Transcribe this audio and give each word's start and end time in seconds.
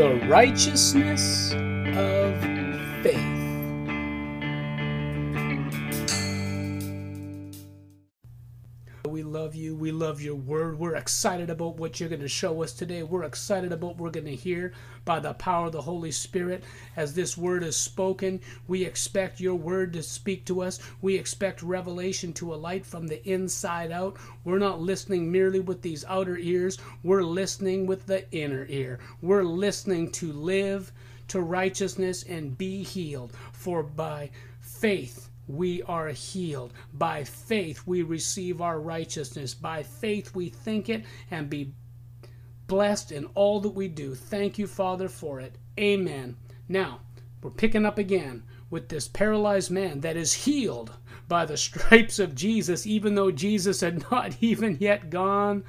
the 0.00 0.14
righteousness 0.28 1.52
of 1.52 2.59
you. 9.60 9.74
We 9.74 9.92
love 9.92 10.20
your 10.20 10.34
word. 10.34 10.78
We're 10.78 10.96
excited 10.96 11.50
about 11.50 11.76
what 11.76 12.00
you're 12.00 12.08
going 12.08 12.20
to 12.22 12.28
show 12.28 12.62
us 12.62 12.72
today. 12.72 13.02
We're 13.02 13.22
excited 13.22 13.72
about 13.72 13.86
what 13.86 13.98
we're 13.98 14.10
going 14.10 14.26
to 14.26 14.34
hear 14.34 14.72
by 15.04 15.20
the 15.20 15.34
power 15.34 15.66
of 15.66 15.72
the 15.72 15.82
Holy 15.82 16.10
Spirit. 16.10 16.64
As 16.96 17.14
this 17.14 17.36
word 17.36 17.62
is 17.62 17.76
spoken, 17.76 18.40
we 18.66 18.84
expect 18.84 19.40
your 19.40 19.54
word 19.54 19.92
to 19.92 20.02
speak 20.02 20.44
to 20.46 20.62
us. 20.62 20.80
We 21.00 21.14
expect 21.14 21.62
revelation 21.62 22.32
to 22.34 22.54
alight 22.54 22.84
from 22.84 23.06
the 23.06 23.26
inside 23.28 23.92
out. 23.92 24.16
We're 24.44 24.58
not 24.58 24.80
listening 24.80 25.30
merely 25.30 25.60
with 25.60 25.82
these 25.82 26.04
outer 26.06 26.36
ears, 26.38 26.78
we're 27.02 27.22
listening 27.22 27.86
with 27.86 28.06
the 28.06 28.30
inner 28.32 28.66
ear. 28.68 28.98
We're 29.22 29.44
listening 29.44 30.10
to 30.12 30.32
live 30.32 30.92
to 31.28 31.40
righteousness 31.40 32.24
and 32.24 32.58
be 32.58 32.82
healed. 32.82 33.32
For 33.52 33.82
by 33.82 34.30
faith, 34.60 35.29
we 35.56 35.82
are 35.82 36.08
healed. 36.08 36.72
By 36.92 37.24
faith, 37.24 37.86
we 37.86 38.02
receive 38.02 38.60
our 38.60 38.80
righteousness. 38.80 39.54
By 39.54 39.82
faith, 39.82 40.34
we 40.34 40.48
think 40.48 40.88
it 40.88 41.04
and 41.30 41.50
be 41.50 41.72
blessed 42.66 43.10
in 43.10 43.26
all 43.34 43.60
that 43.60 43.70
we 43.70 43.88
do. 43.88 44.14
Thank 44.14 44.58
you, 44.58 44.66
Father, 44.66 45.08
for 45.08 45.40
it. 45.40 45.56
Amen. 45.78 46.36
Now, 46.68 47.00
we're 47.42 47.50
picking 47.50 47.84
up 47.84 47.98
again 47.98 48.44
with 48.70 48.88
this 48.88 49.08
paralyzed 49.08 49.70
man 49.70 50.00
that 50.00 50.16
is 50.16 50.44
healed 50.44 50.92
by 51.26 51.44
the 51.44 51.56
stripes 51.68 52.18
of 52.18 52.34
Jesus, 52.34 52.86
even 52.86 53.14
though 53.14 53.30
Jesus 53.30 53.80
had 53.80 54.08
not 54.10 54.36
even 54.40 54.76
yet 54.80 55.10
gone 55.10 55.64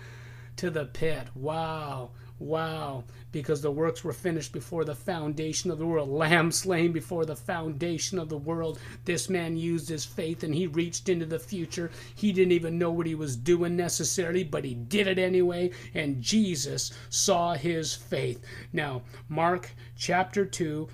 to 0.57 0.69
the 0.69 0.85
pit. 0.85 1.27
Wow. 1.33 2.11
Wow, 2.41 3.03
because 3.31 3.61
the 3.61 3.69
works 3.69 4.03
were 4.03 4.13
finished 4.13 4.51
before 4.51 4.83
the 4.83 4.95
foundation 4.95 5.69
of 5.69 5.77
the 5.77 5.85
world. 5.85 6.09
Lamb 6.21 6.51
slain 6.51 6.91
before 6.91 7.23
the 7.23 7.35
foundation 7.35 8.17
of 8.17 8.29
the 8.29 8.37
world. 8.37 8.79
This 9.05 9.29
man 9.29 9.55
used 9.55 9.87
his 9.87 10.05
faith 10.05 10.41
and 10.43 10.55
he 10.55 10.65
reached 10.65 11.07
into 11.07 11.27
the 11.27 11.37
future. 11.37 11.91
He 12.15 12.31
didn't 12.31 12.53
even 12.53 12.79
know 12.79 12.89
what 12.89 13.05
he 13.05 13.13
was 13.13 13.35
doing 13.35 13.75
necessarily, 13.75 14.43
but 14.43 14.65
he 14.65 14.73
did 14.73 15.05
it 15.05 15.19
anyway, 15.19 15.69
and 15.93 16.19
Jesus 16.19 16.91
saw 17.11 17.53
his 17.53 17.93
faith. 17.93 18.43
Now, 18.73 19.03
Mark 19.29 19.75
chapter 19.95 20.43
2, 20.43 20.87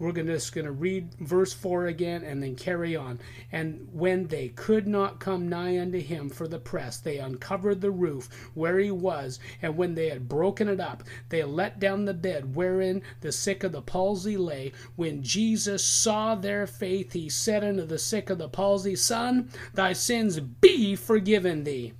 we're 0.00 0.12
gonna, 0.12 0.32
just 0.32 0.54
going 0.54 0.64
to 0.64 0.72
read 0.72 1.14
verse 1.20 1.52
4 1.52 1.86
again 1.86 2.24
and 2.24 2.42
then 2.42 2.56
carry 2.56 2.96
on. 2.96 3.20
And 3.52 3.86
when 3.92 4.28
they 4.28 4.48
could 4.48 4.88
not 4.88 5.20
come 5.20 5.46
nigh 5.46 5.78
unto 5.78 6.00
him 6.00 6.30
for 6.30 6.48
the 6.48 6.58
press, 6.58 6.96
they 6.96 7.18
uncovered 7.18 7.82
the 7.82 7.90
roof 7.90 8.30
where 8.54 8.78
he 8.78 8.90
was. 8.90 9.38
And 9.60 9.76
when 9.76 9.94
they 9.94 10.08
had 10.08 10.26
broken 10.26 10.68
it 10.68 10.80
up, 10.80 11.04
they 11.28 11.44
let 11.44 11.78
down 11.78 12.06
the 12.06 12.14
bed 12.14 12.56
wherein 12.56 13.02
the 13.20 13.30
sick 13.30 13.62
of 13.62 13.72
the 13.72 13.82
palsy 13.82 14.38
lay. 14.38 14.72
When 14.96 15.22
Jesus 15.22 15.84
saw 15.84 16.34
their 16.34 16.66
faith, 16.66 17.12
he 17.12 17.28
said 17.28 17.62
unto 17.62 17.84
the 17.84 17.98
sick 17.98 18.30
of 18.30 18.38
the 18.38 18.48
palsy, 18.48 18.96
Son, 18.96 19.50
thy 19.74 19.92
sins 19.92 20.40
be 20.40 20.96
forgiven 20.96 21.64
thee. 21.64 21.92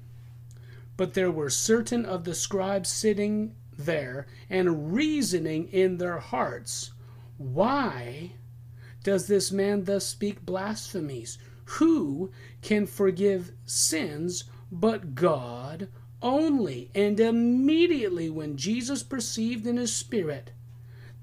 But 0.96 1.12
there 1.12 1.30
were 1.30 1.50
certain 1.50 2.06
of 2.06 2.24
the 2.24 2.34
scribes 2.34 2.88
sitting 2.88 3.54
there 3.76 4.26
and 4.48 4.94
reasoning 4.94 5.68
in 5.68 5.98
their 5.98 6.18
hearts 6.18 6.92
why 7.40 8.32
does 9.02 9.26
this 9.26 9.50
man 9.50 9.84
thus 9.84 10.04
speak 10.04 10.44
blasphemies? 10.44 11.38
Who 11.78 12.32
can 12.60 12.86
forgive 12.86 13.52
sins 13.64 14.44
but 14.70 15.14
God 15.14 15.88
only? 16.20 16.90
And 16.94 17.18
immediately 17.18 18.28
when 18.28 18.58
Jesus 18.58 19.02
perceived 19.02 19.66
in 19.66 19.78
his 19.78 19.96
spirit 19.96 20.52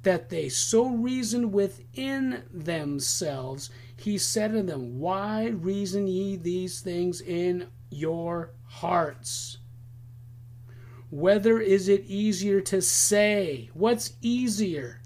that 0.02 0.30
they 0.30 0.50
so 0.50 0.88
reasoned 0.90 1.54
within 1.54 2.42
themselves, 2.52 3.70
he 3.96 4.18
said 4.18 4.54
to 4.54 4.64
them, 4.64 4.98
Why 4.98 5.50
reason 5.50 6.08
ye 6.08 6.36
these 6.36 6.82
things 6.82 7.22
in 7.22 7.68
your 7.92 8.54
hearts? 8.66 9.60
Whether 11.12 11.60
is 11.60 11.88
it 11.88 12.06
easier 12.08 12.60
to 12.62 12.82
say? 12.82 13.70
What's 13.76 14.14
easier? 14.24 15.04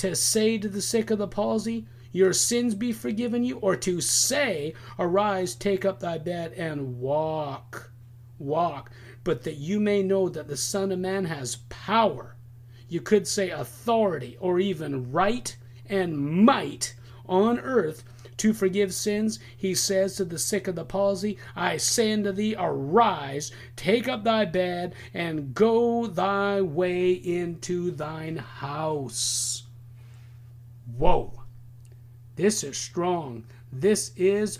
To 0.00 0.16
say 0.16 0.56
to 0.56 0.66
the 0.66 0.80
sick 0.80 1.10
of 1.10 1.18
the 1.18 1.28
palsy, 1.28 1.86
Your 2.10 2.32
sins 2.32 2.74
be 2.74 2.90
forgiven 2.90 3.44
you, 3.44 3.58
or 3.58 3.76
to 3.76 4.00
say, 4.00 4.72
Arise, 4.98 5.54
take 5.54 5.84
up 5.84 6.00
thy 6.00 6.16
bed, 6.16 6.54
and 6.54 6.98
walk. 6.98 7.92
Walk. 8.38 8.90
But 9.24 9.42
that 9.42 9.58
you 9.58 9.78
may 9.78 10.02
know 10.02 10.30
that 10.30 10.48
the 10.48 10.56
Son 10.56 10.90
of 10.90 10.98
Man 10.98 11.26
has 11.26 11.56
power. 11.68 12.36
You 12.88 13.02
could 13.02 13.28
say 13.28 13.50
authority, 13.50 14.38
or 14.40 14.58
even 14.58 15.12
right 15.12 15.54
and 15.86 16.18
might 16.18 16.94
on 17.26 17.58
earth 17.58 18.02
to 18.38 18.54
forgive 18.54 18.94
sins, 18.94 19.38
he 19.54 19.74
says 19.74 20.16
to 20.16 20.24
the 20.24 20.38
sick 20.38 20.66
of 20.66 20.76
the 20.76 20.86
palsy, 20.86 21.36
I 21.54 21.76
say 21.76 22.10
unto 22.10 22.32
thee, 22.32 22.56
arise, 22.58 23.52
take 23.76 24.08
up 24.08 24.24
thy 24.24 24.46
bed, 24.46 24.94
and 25.12 25.54
go 25.54 26.06
thy 26.06 26.62
way 26.62 27.12
into 27.12 27.90
thine 27.90 28.38
house. 28.38 29.64
Whoa. 31.00 31.32
This 32.36 32.62
is 32.62 32.76
strong. 32.76 33.44
This 33.72 34.12
is 34.18 34.58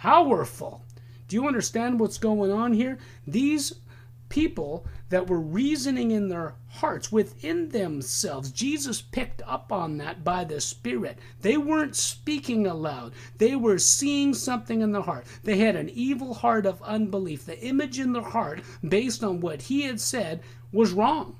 powerful. 0.00 0.82
Do 1.28 1.36
you 1.36 1.46
understand 1.46 2.00
what's 2.00 2.16
going 2.16 2.50
on 2.50 2.72
here? 2.72 2.96
These 3.26 3.74
people 4.30 4.86
that 5.10 5.28
were 5.28 5.38
reasoning 5.38 6.10
in 6.10 6.28
their 6.28 6.54
hearts 6.68 7.12
within 7.12 7.68
themselves. 7.68 8.50
Jesus 8.50 9.02
picked 9.02 9.42
up 9.42 9.70
on 9.70 9.98
that 9.98 10.24
by 10.24 10.42
the 10.42 10.58
Spirit. 10.62 11.18
They 11.42 11.58
weren't 11.58 11.96
speaking 11.96 12.66
aloud, 12.66 13.12
they 13.36 13.54
were 13.54 13.76
seeing 13.76 14.32
something 14.32 14.80
in 14.80 14.92
the 14.92 15.02
heart. 15.02 15.26
They 15.44 15.58
had 15.58 15.76
an 15.76 15.90
evil 15.90 16.32
heart 16.32 16.64
of 16.64 16.80
unbelief. 16.80 17.44
The 17.44 17.62
image 17.62 17.98
in 17.98 18.14
their 18.14 18.22
heart, 18.22 18.62
based 18.82 19.22
on 19.22 19.40
what 19.40 19.60
he 19.60 19.82
had 19.82 20.00
said, 20.00 20.40
was 20.72 20.92
wrong. 20.92 21.36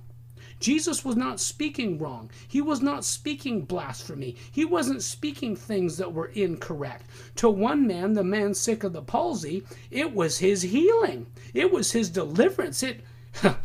Jesus 0.60 1.04
was 1.04 1.16
not 1.16 1.40
speaking 1.40 1.98
wrong. 1.98 2.30
He 2.46 2.60
was 2.60 2.82
not 2.82 3.04
speaking 3.04 3.62
blasphemy. 3.62 4.36
He 4.50 4.64
wasn't 4.64 5.02
speaking 5.02 5.54
things 5.54 5.96
that 5.98 6.12
were 6.12 6.26
incorrect. 6.26 7.06
To 7.36 7.48
one 7.48 7.86
man, 7.86 8.14
the 8.14 8.24
man 8.24 8.54
sick 8.54 8.82
of 8.82 8.92
the 8.92 9.02
palsy, 9.02 9.64
it 9.90 10.14
was 10.14 10.38
his 10.38 10.62
healing. 10.62 11.26
It 11.54 11.70
was 11.72 11.92
his 11.92 12.10
deliverance. 12.10 12.82
It 12.82 13.02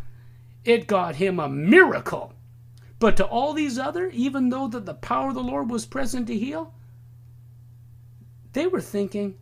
it 0.66 0.88
got 0.88 1.16
him 1.16 1.40
a 1.40 1.50
miracle. 1.50 2.34
But 3.00 3.18
to 3.18 3.26
all 3.26 3.54
these 3.54 3.80
other, 3.80 4.10
even 4.10 4.50
though 4.50 4.68
that 4.68 4.86
the 4.86 4.94
power 4.94 5.30
of 5.30 5.36
the 5.36 5.44
Lord 5.44 5.70
was 5.70 5.86
present 5.86 6.28
to 6.28 6.38
heal, 6.38 6.74
they 8.54 8.68
were 8.68 8.82
thinking, 8.82 9.36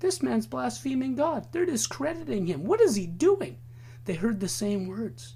this 0.00 0.22
man's 0.22 0.46
blaspheming 0.46 1.14
God. 1.14 1.46
They're 1.52 1.64
discrediting 1.64 2.46
him. 2.46 2.64
What 2.64 2.80
is 2.80 2.94
he 2.96 3.06
doing? 3.06 3.58
They 4.04 4.14
heard 4.14 4.40
the 4.40 4.48
same 4.48 4.86
words. 4.86 5.34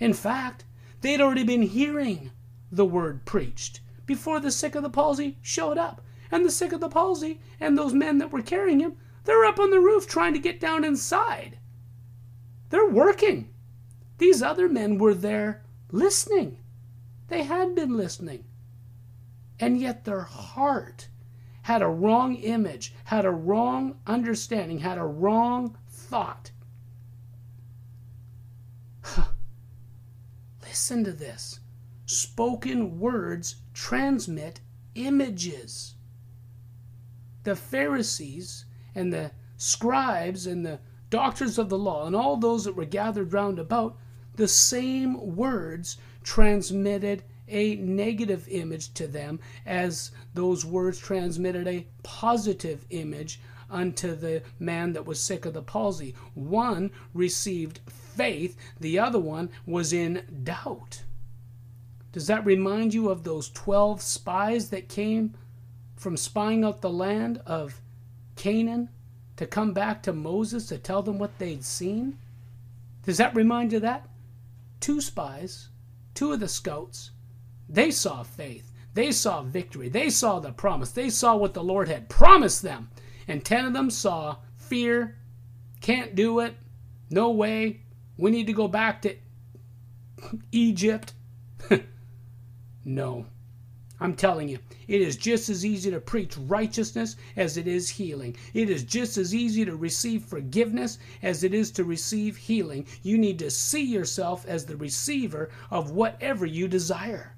In 0.00 0.12
fact, 0.12 0.64
they 1.00 1.12
had 1.12 1.20
already 1.20 1.44
been 1.44 1.62
hearing 1.62 2.30
the 2.70 2.84
word 2.84 3.24
preached 3.24 3.80
before 4.06 4.40
the 4.40 4.50
sick 4.50 4.74
of 4.74 4.82
the 4.82 4.90
palsy 4.90 5.38
showed 5.42 5.78
up. 5.78 6.02
And 6.30 6.44
the 6.44 6.50
sick 6.50 6.72
of 6.72 6.80
the 6.80 6.88
palsy 6.88 7.40
and 7.58 7.76
those 7.76 7.94
men 7.94 8.18
that 8.18 8.32
were 8.32 8.42
carrying 8.42 8.80
him, 8.80 8.96
they're 9.24 9.44
up 9.44 9.58
on 9.58 9.70
the 9.70 9.80
roof 9.80 10.06
trying 10.06 10.34
to 10.34 10.38
get 10.38 10.60
down 10.60 10.84
inside. 10.84 11.58
They're 12.70 12.88
working. 12.88 13.50
These 14.18 14.42
other 14.42 14.68
men 14.68 14.98
were 14.98 15.14
there 15.14 15.62
listening. 15.90 16.58
They 17.28 17.44
had 17.44 17.74
been 17.74 17.96
listening. 17.96 18.44
And 19.60 19.80
yet 19.80 20.04
their 20.04 20.22
heart 20.22 21.08
had 21.62 21.82
a 21.82 21.88
wrong 21.88 22.36
image, 22.36 22.94
had 23.04 23.24
a 23.24 23.30
wrong 23.30 23.98
understanding, 24.06 24.78
had 24.78 24.98
a 24.98 25.04
wrong 25.04 25.76
thought. 25.88 26.50
Listen 30.78 31.02
to 31.02 31.12
this. 31.12 31.58
Spoken 32.06 33.00
words 33.00 33.56
transmit 33.74 34.60
images. 34.94 35.96
The 37.42 37.56
Pharisees 37.56 38.64
and 38.94 39.12
the 39.12 39.32
scribes 39.56 40.46
and 40.46 40.64
the 40.64 40.78
doctors 41.10 41.58
of 41.58 41.68
the 41.68 41.76
law 41.76 42.06
and 42.06 42.14
all 42.14 42.36
those 42.36 42.62
that 42.62 42.76
were 42.76 42.84
gathered 42.84 43.32
round 43.32 43.58
about, 43.58 43.96
the 44.36 44.46
same 44.46 45.34
words 45.34 45.96
transmitted 46.22 47.24
a 47.48 47.74
negative 47.74 48.46
image 48.48 48.94
to 48.94 49.08
them 49.08 49.40
as 49.66 50.12
those 50.34 50.64
words 50.64 51.00
transmitted 51.00 51.66
a 51.66 51.88
positive 52.04 52.86
image 52.90 53.40
unto 53.68 54.14
the 54.14 54.44
man 54.60 54.92
that 54.92 55.06
was 55.06 55.20
sick 55.20 55.44
of 55.44 55.54
the 55.54 55.60
palsy. 55.62 56.14
One 56.34 56.92
received 57.14 57.80
faith, 58.18 58.56
the 58.80 58.98
other 58.98 59.18
one 59.18 59.48
was 59.64 59.92
in 59.92 60.24
doubt. 60.42 61.04
Does 62.12 62.26
that 62.26 62.44
remind 62.44 62.92
you 62.92 63.08
of 63.10 63.22
those 63.22 63.48
12 63.50 64.02
spies 64.02 64.70
that 64.70 64.88
came 64.88 65.34
from 65.96 66.16
spying 66.16 66.64
out 66.64 66.80
the 66.80 66.90
land 66.90 67.40
of 67.46 67.80
Canaan 68.34 68.88
to 69.36 69.46
come 69.46 69.72
back 69.72 70.02
to 70.02 70.12
Moses 70.12 70.66
to 70.66 70.78
tell 70.78 71.00
them 71.00 71.18
what 71.18 71.38
they'd 71.38 71.64
seen? 71.64 72.18
Does 73.04 73.18
that 73.18 73.36
remind 73.36 73.72
you 73.72 73.76
of 73.76 73.82
that? 73.82 74.08
Two 74.80 75.00
spies, 75.00 75.68
two 76.14 76.32
of 76.32 76.40
the 76.40 76.48
scouts, 76.48 77.12
They 77.68 77.90
saw 77.90 78.22
faith. 78.24 78.72
They 78.94 79.12
saw 79.12 79.42
victory. 79.42 79.88
They 79.88 80.10
saw 80.10 80.40
the 80.40 80.50
promise. 80.50 80.90
They 80.90 81.10
saw 81.10 81.36
what 81.36 81.54
the 81.54 81.62
Lord 81.62 81.88
had 81.88 82.08
promised 82.08 82.62
them. 82.62 82.90
And 83.28 83.44
10 83.44 83.66
of 83.66 83.72
them 83.74 83.90
saw 83.90 84.38
fear, 84.56 85.18
can't 85.80 86.14
do 86.14 86.40
it, 86.40 86.56
no 87.10 87.30
way, 87.30 87.82
we 88.18 88.30
need 88.30 88.48
to 88.48 88.52
go 88.52 88.68
back 88.68 89.00
to 89.02 89.16
Egypt. 90.52 91.14
no. 92.84 93.26
I'm 94.00 94.14
telling 94.14 94.48
you, 94.48 94.58
it 94.86 95.00
is 95.00 95.16
just 95.16 95.48
as 95.48 95.64
easy 95.64 95.90
to 95.90 96.00
preach 96.00 96.36
righteousness 96.36 97.16
as 97.36 97.56
it 97.56 97.66
is 97.66 97.88
healing. 97.88 98.36
It 98.54 98.70
is 98.70 98.84
just 98.84 99.18
as 99.18 99.34
easy 99.34 99.64
to 99.64 99.74
receive 99.74 100.24
forgiveness 100.24 100.98
as 101.20 101.42
it 101.42 101.52
is 101.52 101.72
to 101.72 101.84
receive 101.84 102.36
healing. 102.36 102.86
You 103.02 103.18
need 103.18 103.40
to 103.40 103.50
see 103.50 103.82
yourself 103.82 104.46
as 104.46 104.66
the 104.66 104.76
receiver 104.76 105.50
of 105.70 105.90
whatever 105.90 106.46
you 106.46 106.68
desire. 106.68 107.34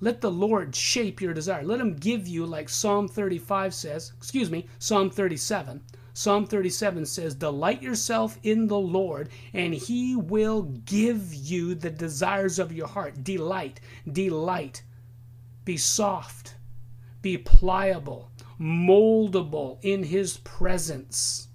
Let 0.00 0.20
the 0.20 0.30
Lord 0.30 0.76
shape 0.76 1.22
your 1.22 1.32
desire. 1.32 1.64
Let 1.64 1.80
Him 1.80 1.96
give 1.96 2.28
you, 2.28 2.44
like 2.44 2.68
Psalm 2.68 3.08
35 3.08 3.72
says, 3.72 4.12
excuse 4.18 4.50
me, 4.50 4.66
Psalm 4.78 5.08
37. 5.10 5.82
Psalm 6.18 6.46
37 6.46 7.06
says, 7.06 7.36
Delight 7.36 7.80
yourself 7.80 8.40
in 8.42 8.66
the 8.66 8.76
Lord, 8.76 9.28
and 9.52 9.72
He 9.72 10.16
will 10.16 10.62
give 10.62 11.32
you 11.32 11.76
the 11.76 11.90
desires 11.90 12.58
of 12.58 12.72
your 12.72 12.88
heart. 12.88 13.22
Delight, 13.22 13.78
delight. 14.10 14.82
Be 15.64 15.76
soft, 15.76 16.56
be 17.22 17.38
pliable, 17.38 18.32
moldable 18.60 19.78
in 19.82 20.02
His 20.02 20.38
presence. 20.38 21.46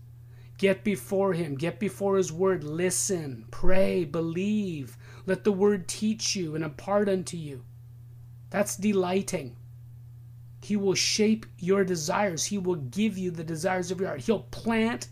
Get 0.58 0.86
before 0.86 1.34
Him, 1.34 1.56
get 1.56 1.78
before 1.78 2.16
His 2.16 2.32
Word, 2.32 2.64
listen, 2.64 3.44
pray, 3.52 4.06
believe. 4.06 4.96
Let 5.26 5.44
the 5.44 5.52
Word 5.52 5.90
teach 5.90 6.38
you 6.38 6.56
and 6.56 6.64
impart 6.64 7.10
unto 7.10 7.36
you. 7.36 7.66
That's 8.50 8.78
delighting. 8.78 9.58
He 10.64 10.78
will 10.78 10.96
shape 10.96 11.46
your 11.58 11.84
desires. 11.84 12.46
He 12.46 12.58
will 12.58 12.76
give 12.76 13.18
you 13.18 13.32
the 13.32 13.44
desires 13.44 13.92
of 13.92 14.00
your 14.00 14.10
heart. 14.10 14.22
He'll 14.22 14.40
plant 14.40 15.10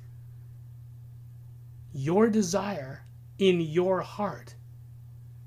your 1.94 2.30
desire 2.30 3.06
in 3.38 3.60
your 3.60 4.02
heart. 4.02 4.56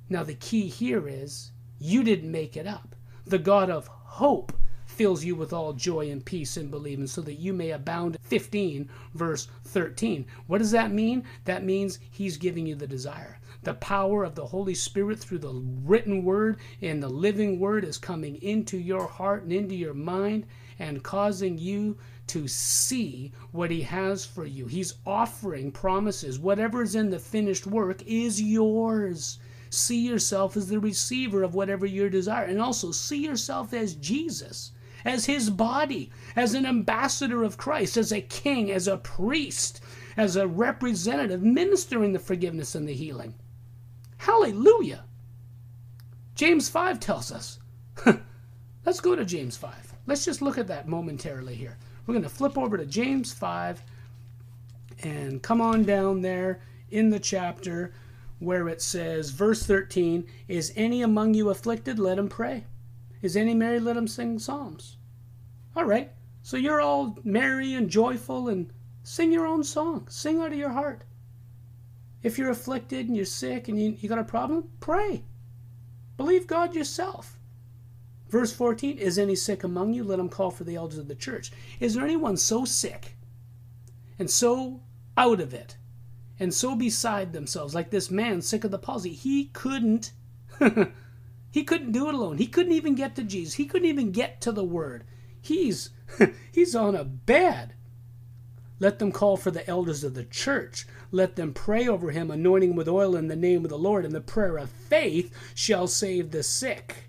Now, 0.08 0.22
the 0.22 0.34
key 0.34 0.68
here 0.68 1.08
is 1.08 1.52
you 1.78 2.04
didn't 2.04 2.30
make 2.30 2.56
it 2.56 2.66
up. 2.66 2.94
The 3.24 3.38
God 3.38 3.70
of 3.70 3.86
hope 3.86 4.52
fills 4.84 5.24
you 5.24 5.34
with 5.34 5.52
all 5.52 5.72
joy 5.72 6.10
and 6.10 6.24
peace 6.24 6.56
in 6.56 6.68
believing 6.68 7.06
so 7.06 7.22
that 7.22 7.34
you 7.34 7.52
may 7.52 7.70
abound. 7.70 8.18
15, 8.22 8.90
verse 9.14 9.48
13. 9.64 10.26
What 10.46 10.58
does 10.58 10.70
that 10.72 10.92
mean? 10.92 11.24
That 11.46 11.64
means 11.64 11.98
He's 12.10 12.36
giving 12.36 12.66
you 12.66 12.74
the 12.74 12.86
desire. 12.86 13.40
The 13.64 13.74
power 13.74 14.24
of 14.24 14.34
the 14.34 14.44
Holy 14.44 14.74
Spirit 14.74 15.18
through 15.18 15.38
the 15.38 15.54
written 15.54 16.22
word 16.22 16.58
and 16.82 17.02
the 17.02 17.08
living 17.08 17.58
word 17.58 17.82
is 17.82 17.96
coming 17.96 18.36
into 18.42 18.76
your 18.76 19.06
heart 19.06 19.44
and 19.44 19.52
into 19.54 19.74
your 19.74 19.94
mind 19.94 20.46
and 20.78 21.02
causing 21.02 21.56
you 21.56 21.96
to 22.26 22.46
see 22.46 23.32
what 23.52 23.70
He 23.70 23.80
has 23.80 24.22
for 24.26 24.44
you. 24.44 24.66
He's 24.66 24.94
offering 25.06 25.72
promises. 25.72 26.38
Whatever 26.38 26.82
is 26.82 26.94
in 26.94 27.08
the 27.08 27.18
finished 27.18 27.66
work 27.66 28.02
is 28.06 28.40
yours. 28.40 29.38
See 29.70 30.06
yourself 30.06 30.58
as 30.58 30.68
the 30.68 30.78
receiver 30.78 31.42
of 31.42 31.54
whatever 31.54 31.86
you 31.86 32.10
desire, 32.10 32.44
and 32.44 32.60
also 32.60 32.92
see 32.92 33.24
yourself 33.24 33.72
as 33.72 33.94
Jesus, 33.94 34.72
as 35.06 35.24
his 35.24 35.48
body, 35.48 36.10
as 36.36 36.52
an 36.52 36.66
ambassador 36.66 37.42
of 37.42 37.56
Christ, 37.56 37.96
as 37.96 38.12
a 38.12 38.20
king, 38.20 38.70
as 38.70 38.86
a 38.86 38.98
priest, 38.98 39.80
as 40.18 40.36
a 40.36 40.46
representative, 40.46 41.42
ministering 41.42 42.12
the 42.12 42.18
forgiveness 42.18 42.74
and 42.74 42.86
the 42.86 42.92
healing. 42.92 43.34
Hallelujah! 44.24 45.04
James 46.34 46.70
5 46.70 46.98
tells 46.98 47.30
us. 47.30 47.58
Let's 48.86 49.00
go 49.00 49.14
to 49.14 49.22
James 49.22 49.54
5. 49.58 49.94
Let's 50.06 50.24
just 50.24 50.40
look 50.40 50.56
at 50.56 50.66
that 50.68 50.88
momentarily 50.88 51.54
here. 51.54 51.76
We're 52.06 52.14
going 52.14 52.22
to 52.22 52.30
flip 52.30 52.56
over 52.56 52.78
to 52.78 52.86
James 52.86 53.34
5 53.34 53.82
and 55.02 55.42
come 55.42 55.60
on 55.60 55.82
down 55.82 56.22
there 56.22 56.62
in 56.90 57.10
the 57.10 57.20
chapter 57.20 57.92
where 58.38 58.66
it 58.66 58.80
says, 58.80 59.28
verse 59.28 59.62
13, 59.64 60.26
Is 60.48 60.72
any 60.74 61.02
among 61.02 61.34
you 61.34 61.50
afflicted? 61.50 61.98
Let 61.98 62.18
him 62.18 62.30
pray. 62.30 62.64
Is 63.20 63.36
any 63.36 63.52
merry? 63.52 63.78
Let 63.78 63.98
him 63.98 64.08
sing 64.08 64.38
psalms. 64.38 64.96
All 65.76 65.84
right, 65.84 66.10
so 66.42 66.56
you're 66.56 66.80
all 66.80 67.18
merry 67.24 67.74
and 67.74 67.90
joyful 67.90 68.48
and 68.48 68.72
sing 69.02 69.32
your 69.32 69.46
own 69.46 69.62
song. 69.64 70.06
Sing 70.08 70.40
out 70.40 70.52
of 70.52 70.58
your 70.58 70.70
heart. 70.70 71.04
If 72.24 72.38
you're 72.38 72.50
afflicted 72.50 73.06
and 73.06 73.14
you're 73.14 73.24
sick 73.24 73.68
and 73.68 73.80
you, 73.80 73.96
you 74.00 74.08
got 74.08 74.18
a 74.18 74.24
problem, 74.24 74.70
pray. 74.80 75.22
Believe 76.16 76.48
God 76.48 76.74
yourself. 76.74 77.38
Verse 78.28 78.52
14 78.52 78.98
Is 78.98 79.18
any 79.18 79.36
sick 79.36 79.62
among 79.62 79.92
you? 79.92 80.02
Let 80.02 80.18
him 80.18 80.28
call 80.28 80.50
for 80.50 80.64
the 80.64 80.74
elders 80.74 80.98
of 80.98 81.06
the 81.06 81.14
church. 81.14 81.52
Is 81.78 81.94
there 81.94 82.04
anyone 82.04 82.36
so 82.36 82.64
sick 82.64 83.16
and 84.18 84.28
so 84.28 84.80
out 85.16 85.40
of 85.40 85.54
it 85.54 85.76
and 86.40 86.52
so 86.52 86.74
beside 86.74 87.32
themselves, 87.32 87.74
like 87.74 87.90
this 87.90 88.10
man 88.10 88.42
sick 88.42 88.64
of 88.64 88.70
the 88.70 88.78
palsy. 88.78 89.12
He 89.12 89.46
couldn't, 89.46 90.12
he 91.50 91.62
couldn't 91.62 91.92
do 91.92 92.08
it 92.08 92.14
alone. 92.14 92.38
He 92.38 92.46
couldn't 92.46 92.72
even 92.72 92.94
get 92.94 93.14
to 93.16 93.22
Jesus. 93.22 93.54
He 93.54 93.66
couldn't 93.66 93.88
even 93.88 94.10
get 94.10 94.40
to 94.40 94.52
the 94.52 94.64
Word. 94.64 95.04
He's, 95.40 95.90
he's 96.52 96.74
on 96.74 96.94
a 96.94 97.04
bed. 97.04 97.74
Let 98.80 98.98
them 98.98 99.12
call 99.12 99.36
for 99.36 99.50
the 99.50 99.68
elders 99.68 100.02
of 100.02 100.14
the 100.14 100.24
church. 100.24 100.86
Let 101.12 101.36
them 101.36 101.52
pray 101.52 101.86
over 101.86 102.10
him, 102.10 102.30
anointing 102.30 102.74
with 102.74 102.88
oil 102.88 103.14
in 103.14 103.28
the 103.28 103.36
name 103.36 103.64
of 103.64 103.70
the 103.70 103.78
Lord. 103.78 104.04
And 104.04 104.14
the 104.14 104.20
prayer 104.20 104.56
of 104.56 104.70
faith 104.70 105.32
shall 105.54 105.86
save 105.86 106.30
the 106.30 106.42
sick. 106.42 107.04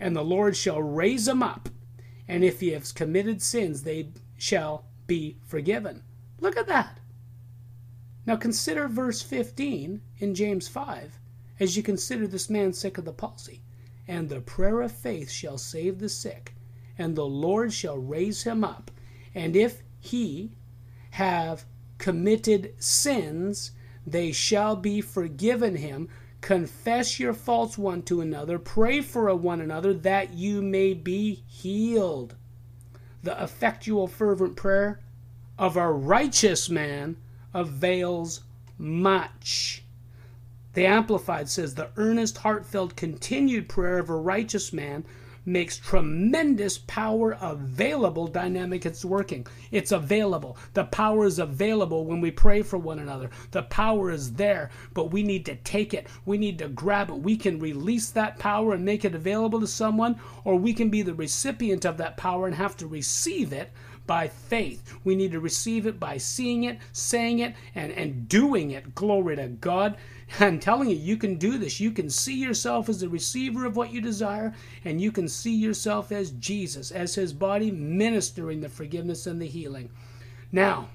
And 0.00 0.16
the 0.16 0.24
Lord 0.24 0.56
shall 0.56 0.80
raise 0.80 1.28
him 1.28 1.42
up. 1.42 1.68
And 2.26 2.44
if 2.44 2.60
he 2.60 2.70
has 2.70 2.92
committed 2.92 3.42
sins, 3.42 3.82
they 3.82 4.10
shall 4.36 4.86
be 5.06 5.38
forgiven. 5.44 6.02
Look 6.40 6.56
at 6.56 6.68
that. 6.68 7.00
Now 8.26 8.36
consider 8.36 8.88
verse 8.88 9.22
15 9.22 10.00
in 10.18 10.34
James 10.34 10.68
5 10.68 11.18
as 11.60 11.76
you 11.76 11.82
consider 11.82 12.26
this 12.26 12.50
man 12.50 12.72
sick 12.72 12.98
of 12.98 13.04
the 13.04 13.12
palsy. 13.12 13.62
And 14.06 14.28
the 14.28 14.40
prayer 14.40 14.80
of 14.80 14.92
faith 14.92 15.30
shall 15.30 15.58
save 15.58 15.98
the 15.98 16.08
sick, 16.08 16.54
and 16.96 17.14
the 17.14 17.26
Lord 17.26 17.72
shall 17.72 17.98
raise 17.98 18.42
him 18.42 18.64
up. 18.64 18.90
And 19.34 19.54
if 19.54 19.82
he 20.00 20.52
have 21.10 21.64
committed 21.98 22.74
sins, 22.78 23.72
they 24.06 24.32
shall 24.32 24.76
be 24.76 25.00
forgiven 25.00 25.76
him. 25.76 26.08
Confess 26.40 27.18
your 27.18 27.34
faults 27.34 27.76
one 27.76 28.02
to 28.02 28.20
another, 28.20 28.58
pray 28.58 29.00
for 29.00 29.34
one 29.34 29.60
another 29.60 29.92
that 29.92 30.32
you 30.34 30.62
may 30.62 30.94
be 30.94 31.42
healed. 31.46 32.36
The 33.22 33.42
effectual, 33.42 34.06
fervent 34.06 34.54
prayer 34.54 35.00
of 35.58 35.76
a 35.76 35.90
righteous 35.90 36.70
man 36.70 37.16
avails 37.52 38.44
much. 38.78 39.82
The 40.74 40.86
Amplified 40.86 41.48
says 41.48 41.74
the 41.74 41.90
earnest, 41.96 42.38
heartfelt, 42.38 42.94
continued 42.94 43.68
prayer 43.68 43.98
of 43.98 44.08
a 44.08 44.16
righteous 44.16 44.72
man 44.72 45.04
makes 45.48 45.78
tremendous 45.78 46.78
power 46.78 47.36
available 47.40 48.26
dynamic 48.26 48.84
it's 48.86 49.04
working 49.04 49.46
it's 49.70 49.92
available 49.92 50.56
the 50.74 50.84
power 50.84 51.24
is 51.24 51.38
available 51.38 52.04
when 52.04 52.20
we 52.20 52.30
pray 52.30 52.62
for 52.62 52.78
one 52.78 52.98
another 52.98 53.30
the 53.50 53.62
power 53.64 54.10
is 54.10 54.34
there 54.34 54.70
but 54.94 55.10
we 55.10 55.22
need 55.22 55.44
to 55.44 55.56
take 55.56 55.94
it 55.94 56.06
we 56.26 56.38
need 56.38 56.58
to 56.58 56.68
grab 56.68 57.08
it 57.08 57.14
we 57.14 57.36
can 57.36 57.58
release 57.58 58.10
that 58.10 58.38
power 58.38 58.74
and 58.74 58.84
make 58.84 59.04
it 59.04 59.14
available 59.14 59.60
to 59.60 59.66
someone 59.66 60.20
or 60.44 60.56
we 60.56 60.72
can 60.72 60.90
be 60.90 61.02
the 61.02 61.14
recipient 61.14 61.84
of 61.84 61.96
that 61.96 62.16
power 62.16 62.46
and 62.46 62.54
have 62.54 62.76
to 62.76 62.86
receive 62.86 63.52
it 63.52 63.70
by 64.08 64.26
faith. 64.26 64.94
We 65.04 65.14
need 65.14 65.30
to 65.32 65.38
receive 65.38 65.86
it 65.86 66.00
by 66.00 66.16
seeing 66.16 66.64
it, 66.64 66.78
saying 66.92 67.38
it, 67.38 67.54
and, 67.76 67.92
and 67.92 68.26
doing 68.28 68.72
it. 68.72 68.96
Glory 68.96 69.36
to 69.36 69.46
God. 69.48 69.96
I'm 70.40 70.60
telling 70.60 70.90
you, 70.90 70.96
you 70.96 71.16
can 71.16 71.36
do 71.36 71.58
this. 71.58 71.80
You 71.80 71.90
can 71.90 72.10
see 72.10 72.34
yourself 72.34 72.88
as 72.88 73.00
the 73.00 73.08
receiver 73.08 73.64
of 73.64 73.76
what 73.76 73.92
you 73.92 74.00
desire, 74.00 74.54
and 74.84 75.00
you 75.00 75.10
can 75.10 75.28
see 75.28 75.54
yourself 75.54 76.12
as 76.12 76.32
Jesus, 76.32 76.90
as 76.90 77.14
his 77.14 77.32
body, 77.32 77.70
ministering 77.70 78.60
the 78.60 78.68
forgiveness 78.68 79.26
and 79.26 79.40
the 79.40 79.46
healing. 79.46 79.90
Now, 80.52 80.88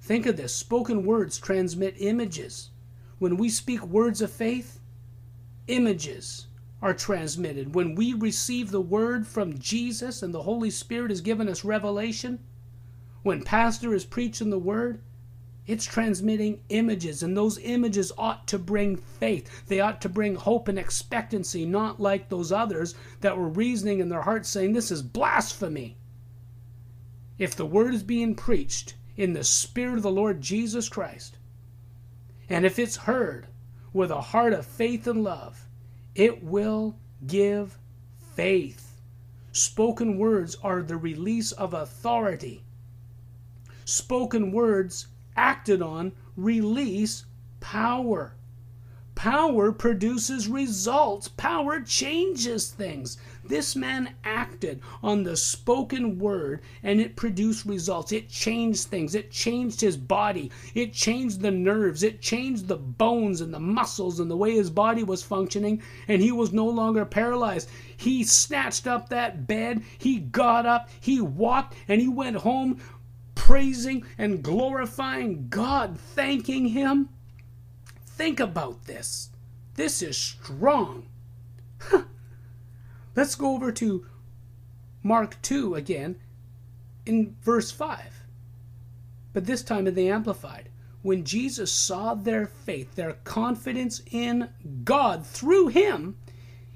think 0.00 0.26
of 0.26 0.36
this 0.36 0.54
spoken 0.54 1.04
words 1.04 1.38
transmit 1.38 1.94
images. 1.98 2.70
When 3.18 3.36
we 3.36 3.48
speak 3.48 3.84
words 3.84 4.20
of 4.20 4.30
faith, 4.30 4.80
images 5.68 6.48
are 6.82 6.94
transmitted. 6.94 7.74
When 7.74 7.94
we 7.94 8.12
receive 8.12 8.70
the 8.70 8.80
word 8.80 9.26
from 9.26 9.58
Jesus 9.58 10.22
and 10.22 10.34
the 10.34 10.42
Holy 10.42 10.70
Spirit 10.70 11.10
has 11.10 11.20
given 11.20 11.48
us 11.48 11.64
revelation, 11.64 12.40
when 13.22 13.42
pastor 13.42 13.94
is 13.94 14.04
preaching 14.04 14.50
the 14.50 14.58
word, 14.58 15.00
it's 15.66 15.86
transmitting 15.86 16.60
images, 16.68 17.22
and 17.22 17.34
those 17.34 17.58
images 17.58 18.12
ought 18.18 18.46
to 18.48 18.58
bring 18.58 18.96
faith. 18.96 19.66
They 19.66 19.80
ought 19.80 20.02
to 20.02 20.10
bring 20.10 20.34
hope 20.34 20.68
and 20.68 20.78
expectancy, 20.78 21.64
not 21.64 22.00
like 22.00 22.28
those 22.28 22.52
others 22.52 22.94
that 23.22 23.38
were 23.38 23.48
reasoning 23.48 24.00
in 24.00 24.10
their 24.10 24.22
hearts 24.22 24.48
saying, 24.50 24.74
This 24.74 24.90
is 24.90 25.00
blasphemy. 25.00 25.96
If 27.38 27.56
the 27.56 27.66
word 27.66 27.94
is 27.94 28.02
being 28.02 28.34
preached 28.34 28.94
in 29.16 29.32
the 29.32 29.42
Spirit 29.42 29.96
of 29.96 30.02
the 30.02 30.10
Lord 30.10 30.40
Jesus 30.42 30.88
Christ, 30.90 31.38
and 32.48 32.66
if 32.66 32.78
it's 32.78 32.96
heard 32.96 33.46
with 33.92 34.10
a 34.10 34.20
heart 34.20 34.52
of 34.52 34.66
faith 34.66 35.06
and 35.06 35.24
love, 35.24 35.66
It 36.14 36.44
will 36.44 36.96
give 37.26 37.78
faith. 38.34 39.00
Spoken 39.52 40.18
words 40.18 40.56
are 40.62 40.82
the 40.82 40.96
release 40.96 41.52
of 41.52 41.72
authority. 41.72 42.64
Spoken 43.84 44.52
words 44.52 45.06
acted 45.36 45.82
on 45.82 46.12
release 46.36 47.24
power. 47.60 48.34
Power 49.14 49.70
produces 49.70 50.48
results. 50.48 51.28
Power 51.28 51.80
changes 51.80 52.70
things. 52.70 53.16
This 53.46 53.76
man 53.76 54.14
acted 54.24 54.80
on 55.02 55.22
the 55.22 55.36
spoken 55.36 56.18
word 56.18 56.62
and 56.82 57.00
it 57.00 57.14
produced 57.14 57.64
results. 57.64 58.10
It 58.10 58.28
changed 58.28 58.88
things. 58.88 59.14
It 59.14 59.30
changed 59.30 59.80
his 59.80 59.96
body. 59.96 60.50
It 60.74 60.94
changed 60.94 61.42
the 61.42 61.50
nerves. 61.50 62.02
It 62.02 62.22
changed 62.22 62.66
the 62.66 62.76
bones 62.76 63.40
and 63.40 63.54
the 63.54 63.60
muscles 63.60 64.18
and 64.18 64.30
the 64.30 64.36
way 64.36 64.52
his 64.52 64.70
body 64.70 65.04
was 65.04 65.22
functioning. 65.22 65.82
And 66.08 66.20
he 66.20 66.32
was 66.32 66.52
no 66.52 66.66
longer 66.66 67.04
paralyzed. 67.04 67.68
He 67.96 68.24
snatched 68.24 68.86
up 68.86 69.10
that 69.10 69.46
bed. 69.46 69.82
He 69.98 70.18
got 70.18 70.66
up. 70.66 70.88
He 71.00 71.20
walked 71.20 71.76
and 71.86 72.00
he 72.00 72.08
went 72.08 72.36
home 72.36 72.80
praising 73.44 74.02
and 74.16 74.42
glorifying 74.42 75.48
God, 75.50 76.00
thanking 76.00 76.68
Him. 76.68 77.10
Think 78.06 78.40
about 78.40 78.86
this. 78.86 79.28
This 79.74 80.00
is 80.00 80.16
strong. 80.16 81.08
Let's 83.14 83.34
go 83.34 83.54
over 83.54 83.70
to 83.72 84.06
Mark 85.02 85.42
2 85.42 85.74
again 85.74 86.16
in 87.04 87.36
verse 87.42 87.70
5. 87.70 88.22
But 89.34 89.44
this 89.44 89.62
time 89.62 89.86
in 89.86 89.94
the 89.94 90.08
Amplified. 90.08 90.70
When 91.02 91.22
Jesus 91.22 91.70
saw 91.70 92.14
their 92.14 92.46
faith, 92.46 92.94
their 92.94 93.18
confidence 93.24 94.00
in 94.10 94.48
God 94.84 95.26
through 95.26 95.68
him, 95.68 96.16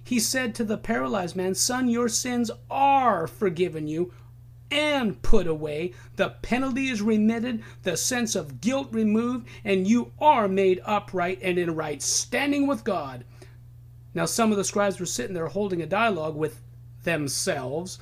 he 0.05 0.21
said 0.21 0.55
to 0.57 0.65
the 0.65 0.77
paralyzed 0.77 1.35
man, 1.35 1.55
Son, 1.55 1.89
your 1.89 2.11
sins 2.11 2.51
are 2.71 3.27
forgiven 3.27 3.89
you 3.89 4.13
and 4.71 5.21
put 5.23 5.47
away. 5.47 5.93
The 6.17 6.31
penalty 6.43 6.89
is 6.89 7.01
remitted, 7.01 7.63
the 7.83 7.97
sense 7.97 8.35
of 8.35 8.61
guilt 8.61 8.89
removed, 8.93 9.47
and 9.65 9.87
you 9.87 10.13
are 10.21 10.49
made 10.49 10.81
upright 10.85 11.39
and 11.43 11.59
in 11.59 11.75
right 11.75 12.03
standing 12.03 12.67
with 12.67 12.85
God. 12.85 13.25
Now, 14.15 14.25
some 14.25 14.51
of 14.51 14.57
the 14.57 14.65
scribes 14.65 14.99
were 14.99 15.07
sitting 15.07 15.35
there 15.35 15.47
holding 15.47 15.81
a 15.81 15.87
dialogue 15.87 16.37
with 16.37 16.61
themselves. 17.05 17.99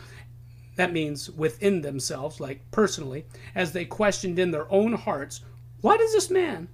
That 0.76 0.92
means 0.92 1.30
within 1.30 1.82
themselves, 1.82 2.40
like 2.40 2.70
personally, 2.70 3.26
as 3.54 3.72
they 3.72 3.84
questioned 3.84 4.38
in 4.38 4.50
their 4.50 4.70
own 4.72 4.94
hearts, 4.94 5.40
Why 5.80 5.96
does 5.96 6.12
this 6.12 6.30
man 6.30 6.68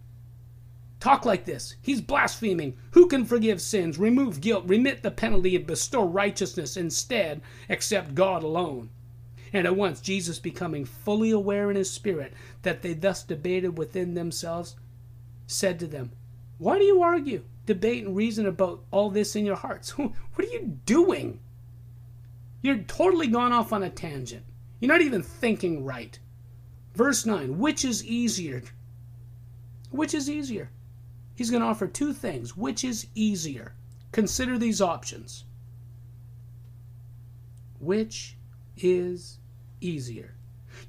talk 1.01 1.25
like 1.25 1.45
this? 1.45 1.77
He's 1.83 2.01
blaspheming. 2.01 2.77
Who 2.93 3.09
can 3.09 3.25
forgive 3.25 3.61
sins, 3.61 3.99
remove 3.99 4.41
guilt, 4.41 4.65
remit 4.67 5.03
the 5.03 5.11
penalty, 5.11 5.57
and 5.57 5.67
bestow 5.67 6.07
righteousness 6.07 6.77
instead, 6.77 7.43
except 7.69 8.15
God 8.15 8.43
alone? 8.43 8.91
And 9.53 9.67
at 9.67 9.77
once, 9.77 10.01
Jesus, 10.01 10.39
becoming 10.39 10.85
fully 10.85 11.31
aware 11.31 11.71
in 11.71 11.77
his 11.77 11.91
spirit 11.91 12.33
that 12.63 12.83
they 12.83 12.95
thus 12.95 13.23
debated 13.23 13.77
within 13.77 14.15
themselves, 14.15 14.77
said 15.47 15.79
to 15.81 15.87
them, 15.87 16.13
Why 16.59 16.79
do 16.79 16.85
you 16.85 17.03
argue, 17.03 17.45
debate, 17.67 18.05
and 18.05 18.17
reason 18.17 18.47
about 18.47 18.85
all 18.91 19.11
this 19.11 19.37
in 19.37 19.45
your 19.45 19.57
hearts? 19.57 19.91
what 19.99 20.13
are 20.39 20.45
you 20.45 20.79
doing? 20.87 21.41
You're 22.63 22.79
totally 22.79 23.27
gone 23.27 23.53
off 23.53 23.73
on 23.73 23.83
a 23.83 23.91
tangent. 23.91 24.45
You're 24.81 24.93
not 24.93 25.03
even 25.03 25.23
thinking 25.23 25.85
right. 25.85 26.19
Verse 26.95 27.27
9 27.27 27.59
Which 27.59 27.85
is 27.85 28.05
easier? 28.05 28.63
Which 29.91 30.15
is 30.15 30.31
easier? 30.31 30.71
He's 31.35 31.51
going 31.51 31.63
to 31.63 31.69
offer 31.69 31.87
two 31.87 32.13
things. 32.13 32.57
Which 32.57 32.85
is 32.85 33.07
easier? 33.15 33.75
Consider 34.13 34.59
these 34.59 34.81
options. 34.81 35.45
Which 37.79 38.37
is 38.77 39.39
easier. 39.85 40.35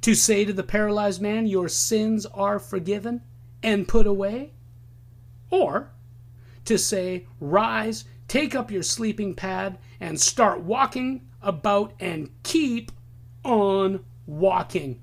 To 0.01 0.15
say 0.15 0.45
to 0.45 0.53
the 0.53 0.63
paralyzed 0.63 1.21
man, 1.21 1.47
Your 1.47 1.69
sins 1.69 2.25
are 2.27 2.59
forgiven 2.59 3.21
and 3.61 3.87
put 3.87 4.05
away? 4.05 4.53
Or 5.49 5.91
to 6.65 6.77
say, 6.77 7.27
Rise, 7.39 8.05
take 8.27 8.55
up 8.55 8.71
your 8.71 8.83
sleeping 8.83 9.33
pad, 9.33 9.77
and 9.99 10.19
start 10.19 10.61
walking 10.61 11.27
about 11.41 11.93
and 11.99 12.29
keep 12.43 12.91
on 13.43 14.03
walking. 14.25 15.01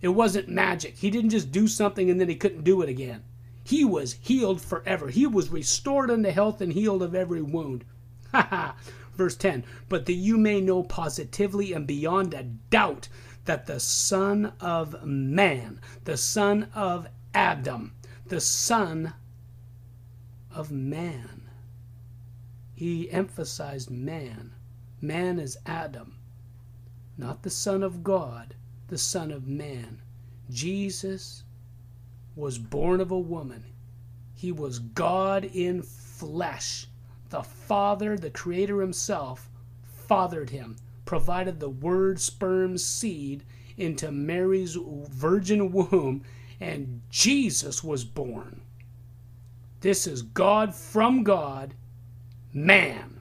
It 0.00 0.08
wasn't 0.08 0.48
magic. 0.48 0.96
He 0.98 1.10
didn't 1.10 1.30
just 1.30 1.52
do 1.52 1.68
something 1.68 2.10
and 2.10 2.20
then 2.20 2.28
he 2.28 2.36
couldn't 2.36 2.64
do 2.64 2.80
it 2.82 2.88
again. 2.88 3.22
He 3.62 3.84
was 3.84 4.14
healed 4.20 4.60
forever. 4.60 5.08
He 5.08 5.26
was 5.26 5.50
restored 5.50 6.10
unto 6.10 6.30
health 6.30 6.60
and 6.60 6.72
healed 6.72 7.02
of 7.02 7.14
every 7.14 7.42
wound. 7.42 7.84
Ha 8.32 8.46
ha! 8.48 8.76
Verse 9.20 9.36
10 9.36 9.64
But 9.90 10.06
that 10.06 10.14
you 10.14 10.38
may 10.38 10.62
know 10.62 10.82
positively 10.82 11.74
and 11.74 11.86
beyond 11.86 12.32
a 12.32 12.42
doubt 12.42 13.10
that 13.44 13.66
the 13.66 13.78
Son 13.78 14.54
of 14.60 15.04
Man, 15.04 15.78
the 16.04 16.16
Son 16.16 16.70
of 16.74 17.06
Adam, 17.34 17.92
the 18.28 18.40
Son 18.40 19.12
of 20.50 20.70
Man, 20.72 21.50
he 22.72 23.10
emphasized 23.10 23.90
man. 23.90 24.54
Man 25.02 25.38
is 25.38 25.58
Adam, 25.66 26.16
not 27.18 27.42
the 27.42 27.50
Son 27.50 27.82
of 27.82 28.02
God, 28.02 28.54
the 28.88 28.96
Son 28.96 29.30
of 29.30 29.46
Man. 29.46 30.00
Jesus 30.48 31.44
was 32.34 32.56
born 32.56 33.02
of 33.02 33.10
a 33.10 33.18
woman. 33.18 33.64
He 34.32 34.50
was 34.50 34.78
God 34.78 35.44
in 35.44 35.82
flesh. 35.82 36.86
The 37.30 37.42
Father, 37.42 38.16
the 38.16 38.30
Creator 38.30 38.80
Himself, 38.80 39.48
fathered 39.82 40.50
him, 40.50 40.76
provided 41.04 41.60
the 41.60 41.70
Word 41.70 42.20
sperm 42.20 42.76
seed 42.76 43.44
into 43.76 44.10
Mary's 44.10 44.76
virgin 45.08 45.72
womb, 45.72 46.22
and 46.60 47.00
Jesus 47.08 47.82
was 47.82 48.04
born. 48.04 48.60
This 49.80 50.06
is 50.06 50.22
God 50.22 50.74
from 50.74 51.22
God, 51.22 51.74
man. 52.52 53.20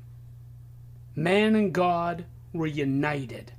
Man 1.15 1.55
and 1.55 1.73
God 1.73 2.25
were 2.51 2.67
united. 2.67 3.53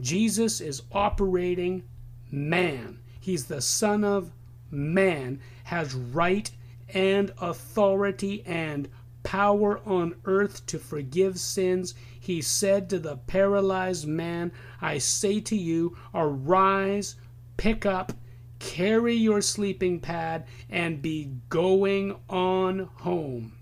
Jesus 0.00 0.60
is 0.60 0.82
operating 0.92 1.84
man. 2.30 2.98
He's 3.20 3.46
the 3.46 3.60
Son 3.60 4.04
of 4.04 4.32
Man, 4.70 5.40
has 5.64 5.94
right 5.94 6.50
and 6.92 7.32
authority 7.40 8.42
and 8.44 8.88
power 9.22 9.80
on 9.86 10.14
earth 10.24 10.64
to 10.66 10.78
forgive 10.78 11.38
sins, 11.38 11.94
he 12.18 12.40
said 12.40 12.88
to 12.90 12.98
the 12.98 13.16
paralyzed 13.16 14.06
man, 14.06 14.52
I 14.80 14.98
say 14.98 15.40
to 15.40 15.56
you, 15.56 15.96
arise, 16.14 17.16
pick 17.56 17.84
up, 17.84 18.12
carry 18.58 19.14
your 19.14 19.40
sleeping 19.40 20.00
pad, 20.00 20.46
and 20.68 21.02
be 21.02 21.32
going 21.48 22.16
on 22.28 22.88
home. 22.96 23.54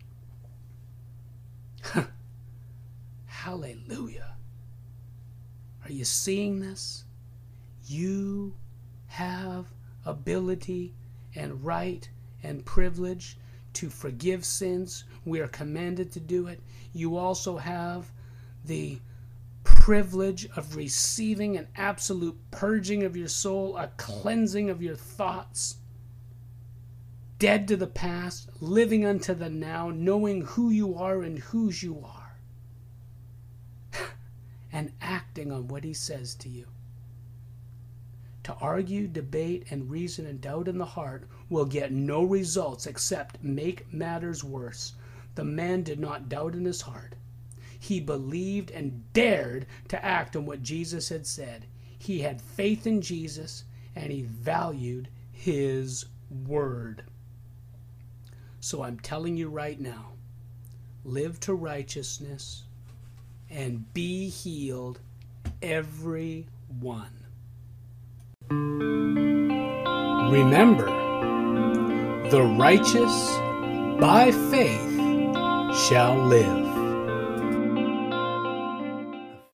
Hallelujah. 3.27 4.37
Are 5.85 5.93
you 5.93 6.05
seeing 6.05 6.61
this? 6.61 7.05
You 7.87 8.55
have 9.07 9.67
ability 10.05 10.95
and 11.35 11.65
right 11.65 12.09
and 12.43 12.65
privilege 12.65 13.39
to 13.77 13.91
forgive 13.91 14.43
sins. 14.43 15.05
We 15.27 15.41
are 15.41 15.49
commanded 15.49 16.11
to 16.13 16.21
do 16.21 16.47
it. 16.47 16.63
You 16.95 17.19
also 17.19 17.59
have 17.59 18.11
the 18.65 18.99
privilege 19.65 20.49
of 20.57 20.77
receiving 20.77 21.59
an 21.59 21.69
absolute 21.77 22.39
purging 22.51 23.05
of 23.05 23.19
your 23.19 23.29
soul, 23.29 23.77
a 23.77 23.89
cleansing 23.99 24.71
of 24.71 24.81
your 24.81 24.97
thoughts. 24.97 25.77
Dead 27.39 27.69
to 27.69 27.77
the 27.77 27.87
past, 27.87 28.49
living 28.63 29.05
unto 29.05 29.35
the 29.35 29.51
now, 29.51 29.91
knowing 29.91 30.41
who 30.41 30.71
you 30.71 30.97
are 30.97 31.23
and 31.23 31.39
whose 31.39 31.83
you 31.83 32.03
are, 32.03 32.39
and 34.73 34.91
acting 35.03 35.53
on 35.53 35.69
what 35.69 35.85
He 35.85 35.93
says 35.93 36.35
to 36.37 36.49
you. 36.49 36.67
To 38.47 38.55
argue, 38.61 39.09
debate, 39.09 39.65
and 39.71 39.91
reason 39.91 40.25
and 40.25 40.41
doubt 40.41 40.69
in 40.69 40.79
the 40.79 40.85
heart 40.85 41.25
will 41.49 41.65
get 41.65 41.91
no 41.91 42.23
results 42.23 42.87
except 42.87 43.43
make 43.43 43.93
matters 43.93 44.45
worse. 44.45 44.93
The 45.35 45.43
man 45.43 45.83
did 45.83 45.99
not 45.99 46.29
doubt 46.29 46.55
in 46.55 46.65
his 46.65 46.83
heart. 46.83 47.17
He 47.77 47.99
believed 47.99 48.71
and 48.71 49.13
dared 49.13 49.67
to 49.89 50.05
act 50.05 50.37
on 50.37 50.47
what 50.47 50.63
Jesus 50.63 51.09
had 51.09 51.27
said. 51.27 51.67
He 51.99 52.21
had 52.21 52.41
faith 52.41 52.87
in 52.87 53.03
Jesus 53.03 53.65
and 53.97 54.13
he 54.13 54.23
valued 54.23 55.09
his 55.33 56.05
word. 56.47 57.03
So 58.61 58.85
I'm 58.85 59.01
telling 59.01 59.37
you 59.37 59.49
right 59.49 59.81
now 59.81 60.13
live 61.05 61.41
to 61.41 61.55
righteousness 61.55 62.63
and 63.51 63.93
be 63.93 64.29
healed, 64.29 65.01
every 65.61 66.47
one. 66.79 67.26
Remember, 70.31 70.87
the 72.31 72.43
righteous 72.43 73.37
by 74.01 74.31
faith 74.51 74.97
shall 75.89 76.17
live. 76.27 76.66